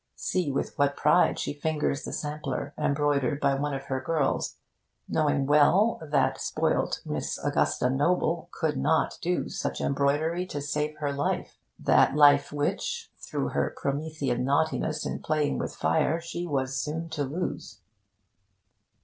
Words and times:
See 0.15 0.51
with 0.51 0.75
what 0.79 0.97
pride 0.97 1.37
she 1.37 1.53
fingers 1.53 2.03
the 2.05 2.11
sampler 2.11 2.73
embroidered 2.75 3.39
by 3.39 3.53
one 3.53 3.75
of 3.75 3.83
her 3.83 4.01
girls, 4.01 4.57
knowing 5.07 5.45
well 5.45 5.99
that 6.01 6.41
'spoilt' 6.41 7.01
Miss 7.05 7.37
Augusta 7.37 7.87
Noble 7.87 8.49
could 8.51 8.77
not 8.77 9.19
do 9.21 9.47
such 9.47 9.79
embroidery 9.79 10.47
to 10.47 10.59
save 10.59 10.97
her 10.97 11.13
life 11.13 11.59
that 11.77 12.15
life 12.15 12.51
which, 12.51 13.11
through 13.19 13.49
her 13.49 13.75
Promethean 13.77 14.43
naughtiness 14.43 15.05
in 15.05 15.19
playing 15.19 15.59
with 15.59 15.75
fire, 15.75 16.19
she 16.19 16.47
was 16.47 16.75
so 16.75 16.93
soon 16.93 17.09
to 17.09 17.23
lose. 17.23 17.81